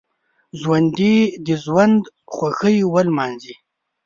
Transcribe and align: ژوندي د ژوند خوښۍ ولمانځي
ژوندي 0.59 1.17
د 1.45 1.47
ژوند 1.63 2.01
خوښۍ 2.33 2.77
ولمانځي 2.93 3.55